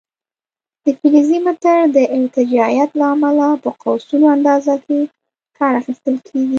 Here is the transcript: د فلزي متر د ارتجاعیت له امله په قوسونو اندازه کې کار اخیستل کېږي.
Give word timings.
د 0.83 0.85
فلزي 0.99 1.39
متر 1.45 1.77
د 1.95 1.97
ارتجاعیت 2.17 2.89
له 2.99 3.05
امله 3.15 3.47
په 3.63 3.69
قوسونو 3.83 4.25
اندازه 4.35 4.73
کې 4.85 4.99
کار 5.57 5.73
اخیستل 5.81 6.15
کېږي. 6.27 6.49